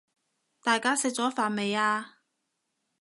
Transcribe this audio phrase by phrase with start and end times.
[0.63, 2.15] 大家食咗飯未呀？